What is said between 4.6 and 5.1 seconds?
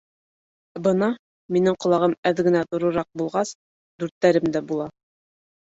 була...